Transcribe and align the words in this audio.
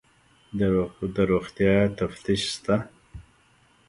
د 1.15 1.17
روغتیا 1.31 1.75
تفتیش 1.97 2.41
شته؟ 2.53 2.75